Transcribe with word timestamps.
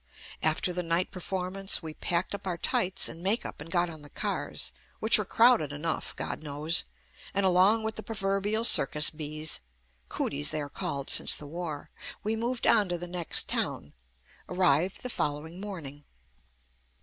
After 0.41 0.73
the 0.73 0.81
night 0.81 1.11
perform 1.11 1.55
ance, 1.55 1.83
we 1.83 1.93
packed 1.93 2.33
up 2.33 2.47
our 2.47 2.57
tights 2.57 3.07
and 3.07 3.21
makeup 3.21 3.61
and 3.61 3.69
got 3.69 3.87
on 3.87 4.01
the 4.01 4.09
cars, 4.09 4.71
which 4.99 5.19
were 5.19 5.25
crowded 5.25 5.71
enough, 5.71 6.15
God 6.15 6.41
knows, 6.41 6.85
and 7.35 7.45
along 7.45 7.83
with 7.83 7.97
the 7.97 8.01
proverbial 8.01 8.63
cir 8.63 8.87
cus 8.87 9.11
bees 9.11 9.59
(cooties 10.09 10.49
they 10.49 10.59
are 10.61 10.69
called 10.69 11.11
since 11.11 11.35
the 11.35 11.45
war) 11.45 11.91
we 12.23 12.35
moved 12.35 12.65
on 12.65 12.89
to 12.89 12.97
the 12.97 13.05
next 13.05 13.47
town, 13.47 13.93
arrived 14.49 15.03
the 15.03 15.09
fol 15.11 15.33
lowing 15.35 15.61
morning. 15.61 16.03